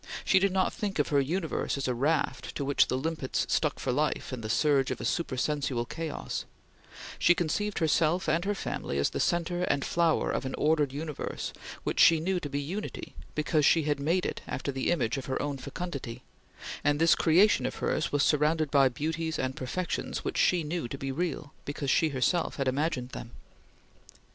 She 0.25 0.39
did 0.39 0.51
not 0.51 0.73
think 0.73 0.97
of 0.97 1.09
her 1.09 1.21
universe 1.21 1.77
as 1.77 1.87
a 1.87 1.93
raft 1.93 2.55
to 2.55 2.65
which 2.65 2.87
the 2.87 2.97
limpets 2.97 3.45
stuck 3.47 3.77
for 3.77 3.91
life 3.91 4.33
in 4.33 4.41
the 4.41 4.49
surge 4.49 4.89
of 4.89 4.99
a 4.99 5.03
supersensual 5.05 5.85
chaos; 5.85 6.45
she 7.19 7.35
conceived 7.35 7.77
herself 7.77 8.27
and 8.27 8.43
her 8.43 8.55
family 8.55 8.97
as 8.97 9.11
the 9.11 9.19
centre 9.19 9.61
and 9.65 9.85
flower 9.85 10.31
of 10.31 10.43
an 10.43 10.55
ordered 10.57 10.91
universe 10.91 11.53
which 11.83 11.99
she 11.99 12.19
knew 12.19 12.39
to 12.39 12.49
be 12.49 12.59
unity 12.59 13.13
because 13.35 13.63
she 13.63 13.83
had 13.83 13.99
made 13.99 14.25
it 14.25 14.41
after 14.47 14.71
the 14.71 14.89
image 14.89 15.17
of 15.17 15.27
her 15.27 15.39
own 15.39 15.59
fecundity; 15.59 16.23
and 16.83 16.99
this 16.99 17.13
creation 17.13 17.67
of 17.67 17.75
hers 17.75 18.11
was 18.11 18.23
surrounded 18.23 18.71
by 18.71 18.89
beauties 18.89 19.37
and 19.37 19.55
perfections 19.55 20.25
which 20.25 20.37
she 20.39 20.63
knew 20.63 20.87
to 20.87 20.97
be 20.97 21.11
real 21.11 21.53
because 21.63 21.91
she 21.91 22.09
herself 22.09 22.55
had 22.55 22.67
imagined 22.67 23.09
them. 23.09 23.29